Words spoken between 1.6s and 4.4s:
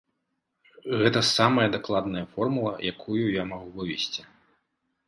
дакладная формула, якую я магу вывесці.